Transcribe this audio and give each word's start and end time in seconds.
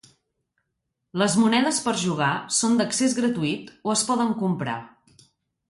Les 1.23 1.35
monedes 1.41 1.81
per 1.89 1.93
jugar 2.05 2.31
són 2.61 2.81
d'accés 2.81 3.17
gratuït 3.21 3.71
o 3.91 3.95
es 3.99 4.05
poden 4.11 4.37
comprar. 4.45 4.81